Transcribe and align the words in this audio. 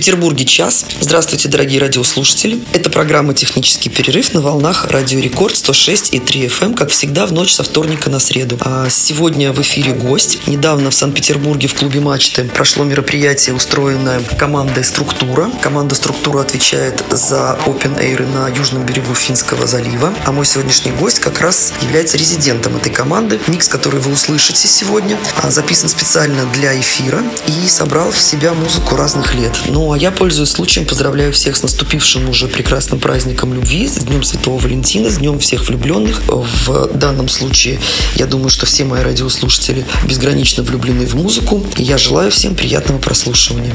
Петербурге 0.00 0.46
час. 0.46 0.86
Здравствуйте, 1.00 1.50
дорогие 1.50 1.78
радиослушатели. 1.78 2.58
Это 2.72 2.88
программа 2.88 3.34
«Технический 3.34 3.90
перерыв» 3.90 4.32
на 4.32 4.40
волнах 4.40 4.86
Радио 4.86 5.20
Рекорд 5.20 5.54
106 5.54 6.14
и 6.14 6.18
3 6.18 6.46
FM, 6.46 6.64
эм, 6.64 6.74
как 6.74 6.88
всегда, 6.88 7.26
в 7.26 7.34
ночь 7.34 7.52
со 7.52 7.64
вторника 7.64 8.08
на 8.08 8.18
среду. 8.18 8.56
А 8.62 8.88
сегодня 8.88 9.52
в 9.52 9.60
эфире 9.60 9.92
гость. 9.92 10.38
Недавно 10.46 10.88
в 10.88 10.94
Санкт-Петербурге 10.94 11.68
в 11.68 11.74
клубе 11.74 12.00
«Мачты» 12.00 12.44
прошло 12.44 12.84
мероприятие, 12.84 13.54
устроенное 13.54 14.22
командой 14.38 14.84
«Структура». 14.84 15.50
Команда 15.60 15.94
«Структура» 15.94 16.40
отвечает 16.40 17.04
за 17.10 17.58
Open 17.66 18.00
Air 18.00 18.26
на 18.26 18.48
южном 18.48 18.86
берегу 18.86 19.14
Финского 19.14 19.66
залива. 19.66 20.14
А 20.24 20.32
мой 20.32 20.46
сегодняшний 20.46 20.92
гость 20.92 21.20
как 21.20 21.42
раз 21.42 21.74
является 21.82 22.16
резидентом 22.16 22.74
этой 22.74 22.90
команды. 22.90 23.38
Микс, 23.48 23.68
который 23.68 24.00
вы 24.00 24.12
услышите 24.12 24.66
сегодня, 24.66 25.18
а, 25.42 25.50
записан 25.50 25.90
специально 25.90 26.46
для 26.54 26.80
эфира 26.80 27.22
и 27.46 27.68
собрал 27.68 28.10
в 28.10 28.18
себя 28.18 28.54
музыку 28.54 28.96
разных 28.96 29.34
лет. 29.34 29.52
А 29.92 29.96
я, 29.96 30.12
пользуясь 30.12 30.50
случаем, 30.50 30.86
поздравляю 30.86 31.32
всех 31.32 31.56
с 31.56 31.62
наступившим 31.62 32.28
уже 32.28 32.46
прекрасным 32.46 33.00
праздником 33.00 33.54
любви, 33.54 33.88
с 33.88 33.96
Днем 33.96 34.22
Святого 34.22 34.58
Валентина, 34.58 35.10
с 35.10 35.16
Днем 35.16 35.40
всех 35.40 35.68
влюбленных. 35.68 36.22
В 36.28 36.96
данном 36.96 37.28
случае, 37.28 37.80
я 38.14 38.26
думаю, 38.26 38.50
что 38.50 38.66
все 38.66 38.84
мои 38.84 39.02
радиослушатели 39.02 39.84
безгранично 40.04 40.62
влюблены 40.62 41.06
в 41.06 41.14
музыку. 41.14 41.66
Я 41.76 41.98
желаю 41.98 42.30
всем 42.30 42.54
приятного 42.54 42.98
прослушивания. 42.98 43.74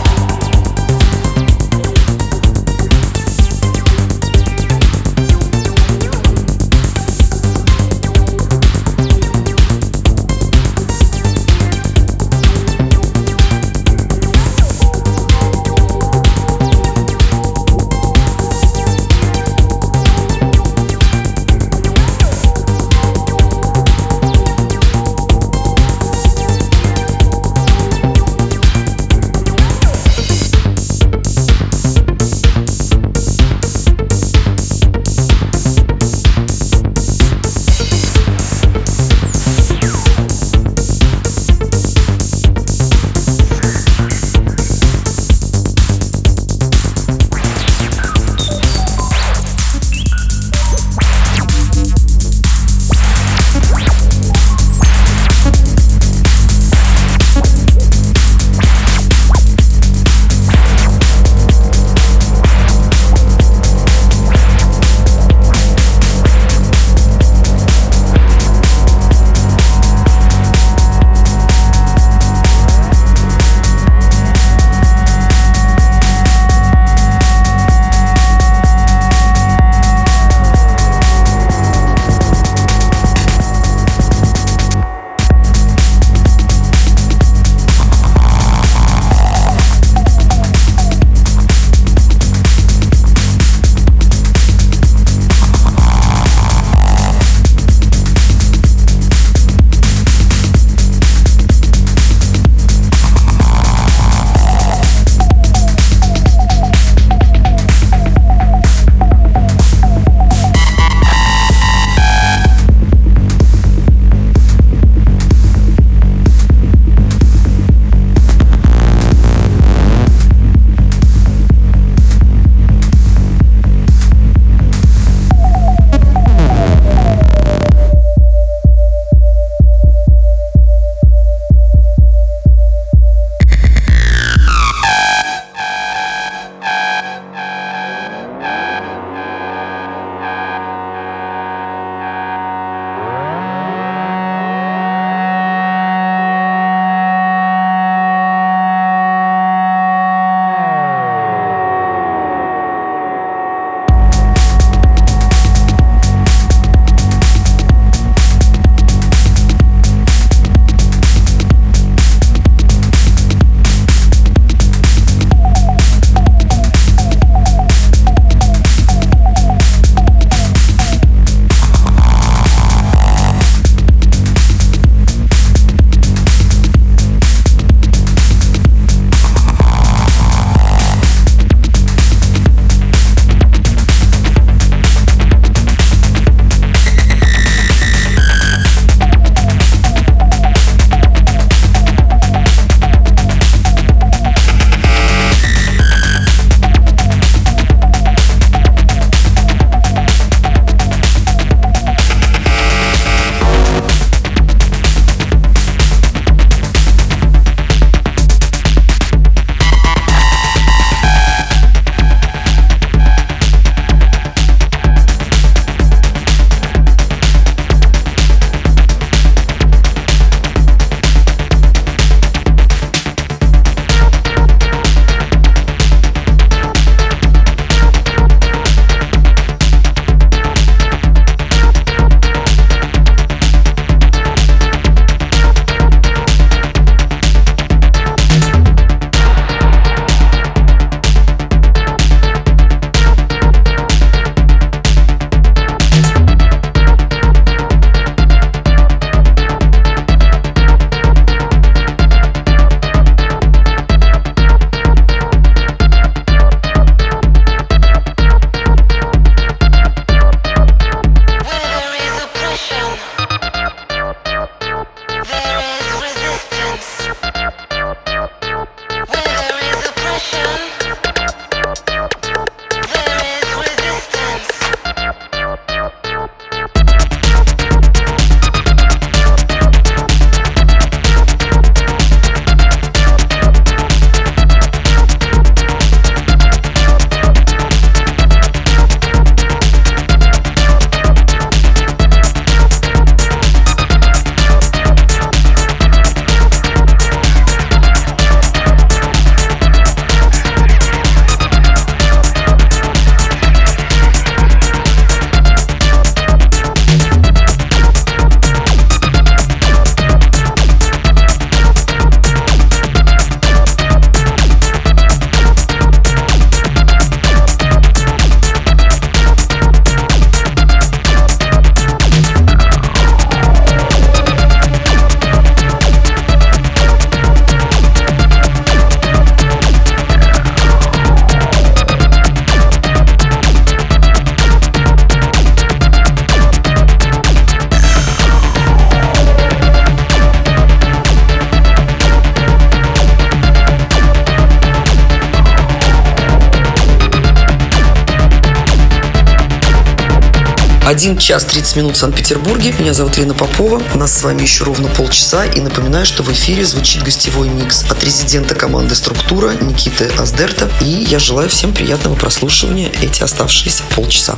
1 351.01 351.17
час 351.17 351.45
30 351.45 351.77
минут 351.77 351.95
в 351.95 351.97
Санкт-Петербурге. 351.97 352.75
Меня 352.77 352.93
зовут 352.93 353.17
Лена 353.17 353.33
Попова. 353.33 353.81
У 353.95 353.97
нас 353.97 354.19
с 354.19 354.21
вами 354.21 354.43
еще 354.43 354.65
ровно 354.65 354.87
полчаса. 354.87 355.45
И 355.45 355.59
напоминаю, 355.59 356.05
что 356.05 356.21
в 356.21 356.31
эфире 356.31 356.63
звучит 356.63 357.01
гостевой 357.01 357.49
микс 357.49 357.83
от 357.89 358.03
резидента 358.03 358.53
команды 358.53 358.93
«Структура» 358.93 359.51
Никиты 359.59 360.11
Аздерта. 360.19 360.69
И 360.79 360.85
я 360.85 361.17
желаю 361.17 361.49
всем 361.49 361.73
приятного 361.73 362.13
прослушивания 362.13 362.91
эти 363.01 363.23
оставшиеся 363.23 363.81
полчаса. 363.95 364.35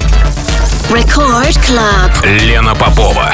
Record 0.89 1.51
Club. 1.67 2.25
Лена 2.45 2.75
Попова. 2.75 3.33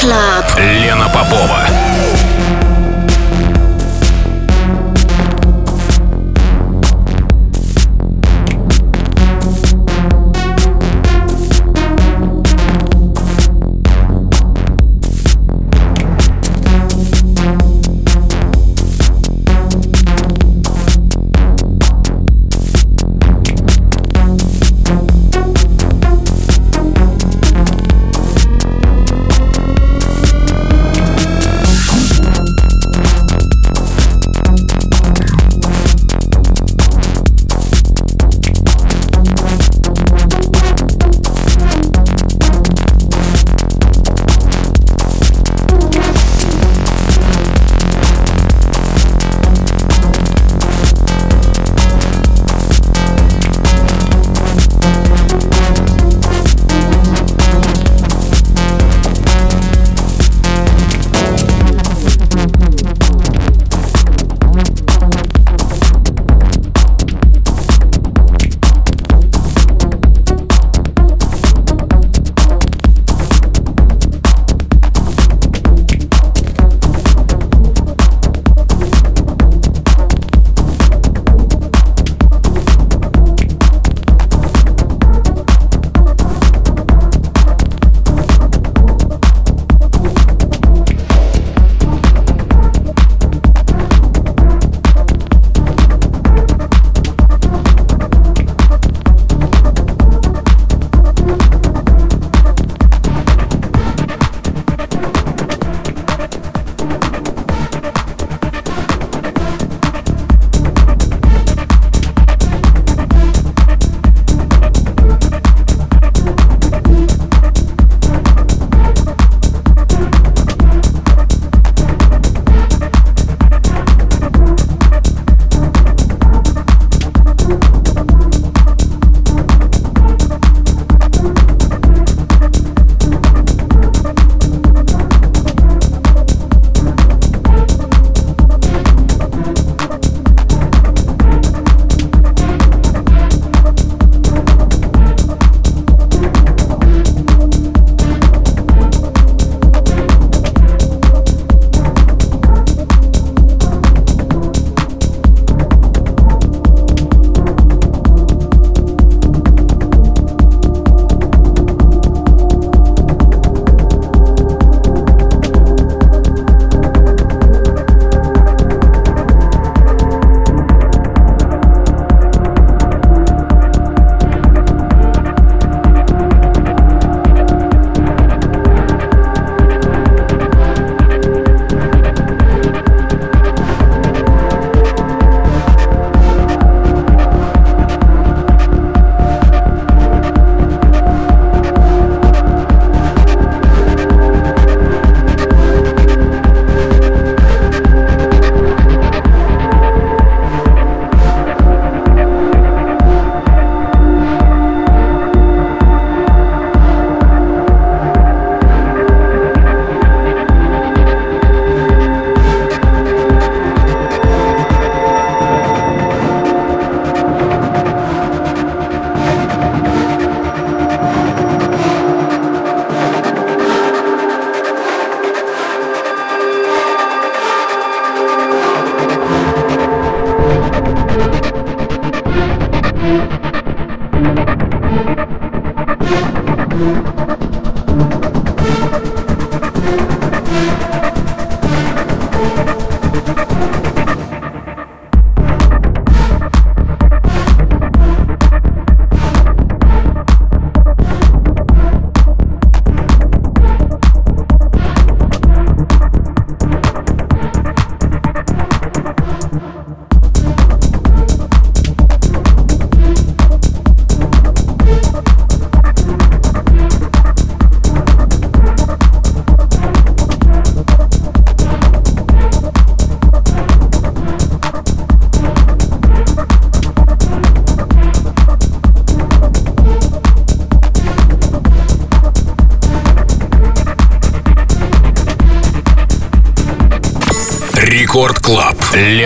Club. 0.00 0.44
Лена 0.56 1.10
Попова. 1.10 1.79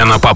Лена 0.04 0.18
Попова. 0.18 0.33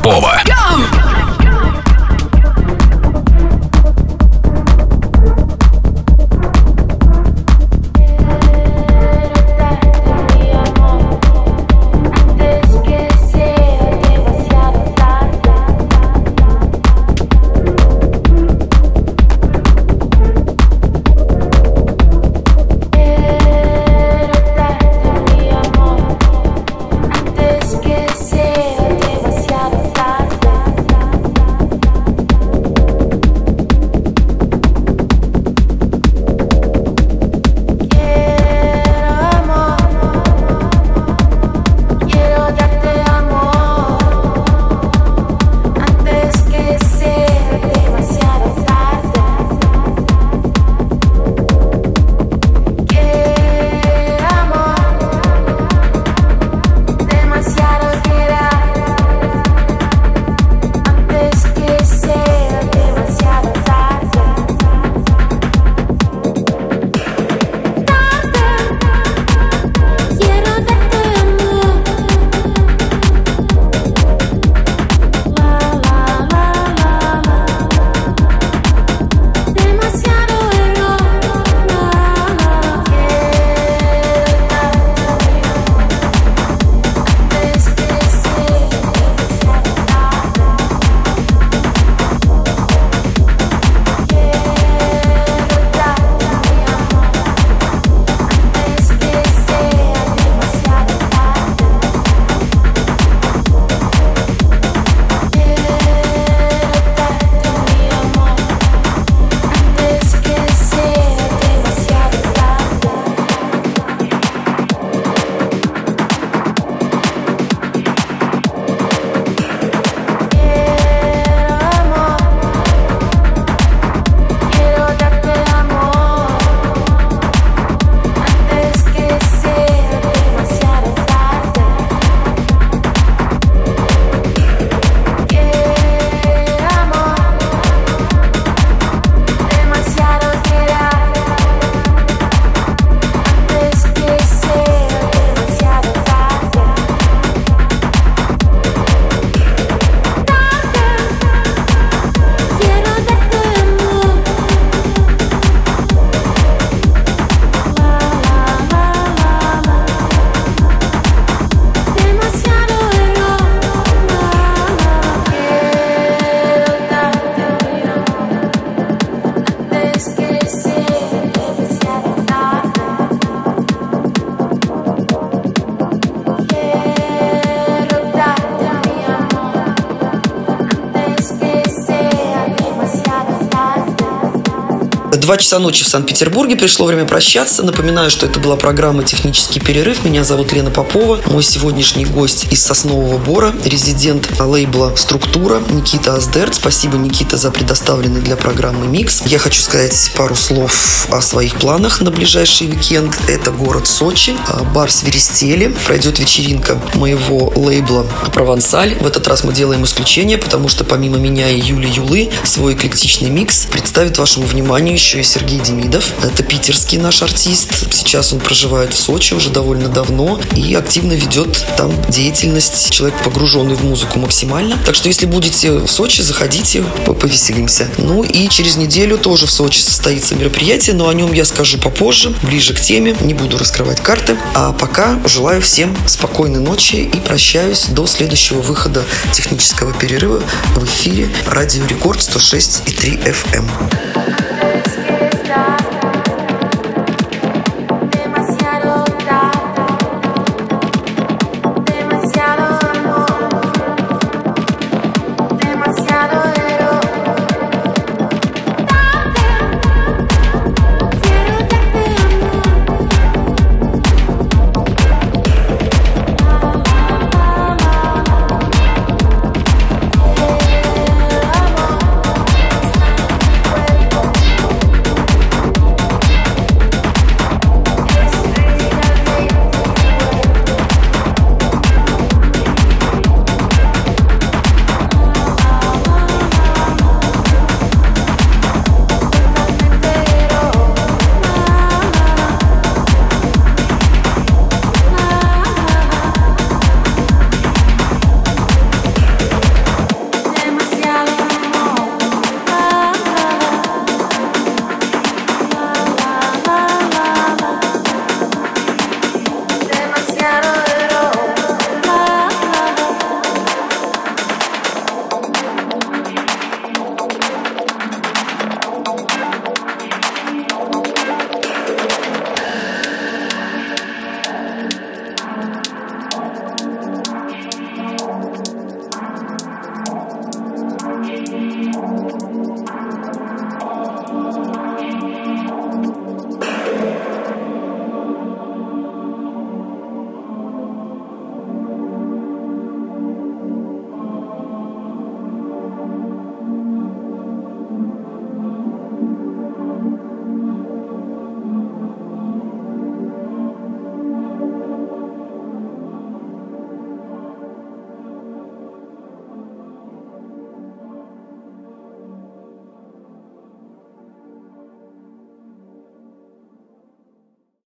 Два 185.29 185.37
часа 185.37 185.59
ночи 185.59 185.85
в 185.85 185.89
Санкт-Петербурге. 185.89 186.57
Пришло 186.57 186.87
время 186.87 187.05
прощаться. 187.05 187.63
Напоминаю, 187.63 188.11
что 188.11 188.25
это 188.25 188.41
была 188.41 188.57
программа 188.57 189.05
«Технический 189.05 189.61
перерыв». 189.61 190.03
Меня 190.03 190.25
зовут 190.25 190.55
Лена 190.55 190.71
Попова. 190.71 191.21
Мой 191.27 191.43
сегодняшний 191.43 192.07
гость 192.07 192.47
из 192.51 192.63
Соснового 192.63 193.19
Бора, 193.19 193.55
резидент 193.63 194.27
лейбла 194.41 194.97
«Структура» 194.97 195.61
Никита 195.69 196.15
Аздерт. 196.15 196.55
Спасибо, 196.55 196.97
Никита, 196.97 197.37
за 197.37 197.51
предоставленный 197.51 198.23
для 198.23 198.37
программы 198.37 198.87
микс. 198.87 199.21
Я 199.27 199.39
хочу 199.39 199.61
сказать 199.61 200.13
пару 200.17 200.35
слов 200.35 201.07
о 201.11 201.21
своих 201.21 201.57
планах 201.57 202.01
на 202.01 202.11
ближайший 202.11 202.71
уикенд. 202.71 203.15
Это 203.29 203.51
город 203.51 203.87
Сочи, 203.87 204.35
а, 204.49 204.65
бар 204.65 204.91
Сверестели. 204.91 205.77
Пройдет 205.87 206.21
вечеринка 206.21 206.81
моего 206.95 207.53
лейбла 207.55 208.07
«Провансаль». 208.33 208.95
В 208.95 209.07
этот 209.07 209.29
раз 209.29 209.45
мы 209.45 209.53
делаем 209.53 209.85
исключение, 209.85 210.39
потому 210.39 210.71
что 210.71 210.85
помимо 210.85 211.19
меня 211.19 211.51
и 211.51 211.61
Юли 211.61 211.91
Юлы 211.91 212.31
свой 212.45 212.73
эклектичный 212.73 213.29
микс 213.29 213.67
представит 213.71 214.17
вашему 214.17 214.47
вниманию 214.47 214.95
еще 214.95 215.18
и 215.21 215.25
Сергей 215.25 215.59
Демидов. 215.59 216.13
Это 216.23 216.43
питерский 216.43 216.99
наш 216.99 217.23
артист. 217.23 217.93
Сейчас 217.93 218.33
он 218.33 218.41
проживает 218.41 218.93
в 218.93 218.99
Сочи 218.99 219.35
уже 219.35 219.51
довольно 219.51 219.89
давно 219.89 220.41
и 220.57 220.75
активно 220.75 221.13
ведет 221.13 221.65
там 221.77 221.93
деятельность. 222.09 222.91
Человек 222.91 223.17
погруженный 223.23 223.75
в 223.75 223.85
музыку 223.85 224.19
максимально. 224.19 224.79
Так 224.85 224.95
что 224.95 225.09
если 225.09 225.27
будете 225.27 225.73
в 225.73 225.89
Сочи, 225.89 226.23
заходите, 226.23 226.83
повеселимся. 227.07 227.89
Ну 227.99 228.23
и 228.23 228.49
через 228.49 228.77
неделю 228.77 229.19
тоже 229.19 229.47
в 229.47 229.51
Сочи 229.51 229.81
состоится 229.81 230.35
мероприятие, 230.35 230.95
но 230.95 231.09
о 231.09 231.15
нем 231.15 231.33
я 231.33 231.45
скажу 231.45 231.79
попозже, 231.79 232.35
ближе 232.43 232.75
к 232.75 232.81
теме. 232.81 233.17
Не 233.21 233.35
буду 233.35 233.59
раскрывать 233.59 234.01
карты. 234.01 234.37
А 234.55 234.73
пока 234.73 235.21
желаю 235.27 235.61
всем 235.63 235.97
спокойной 236.07 236.61
ночи 236.61 236.97
и 236.97 237.21
прощаюсь 237.21 237.87
до 237.89 238.07
следующего 238.07 238.61
выхода 238.61 239.05
технического 239.33 239.93
перерыва 239.93 240.43
в 240.75 240.85
эфире 240.85 241.29
Радио 241.47 241.87
Рекорд 241.87 242.23
106 242.23 242.83
и 242.87 242.93
3 242.93 243.13
FM. 243.17 244.28